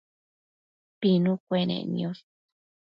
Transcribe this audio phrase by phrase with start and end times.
[0.99, 2.21] pinu cuenec niosh